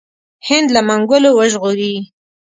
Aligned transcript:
هند 0.47 0.67
له 0.75 0.81
منګولو 0.87 1.29
وژغوري. 1.33 1.93